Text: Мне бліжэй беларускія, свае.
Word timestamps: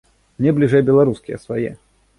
Мне 0.39 0.53
бліжэй 0.59 0.85
беларускія, 0.89 1.37
свае. 1.47 1.71